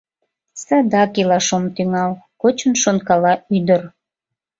[0.63, 2.11] Садак илаш ом тӱҥал,—
[2.41, 3.81] кочын шонкала ӱдыр.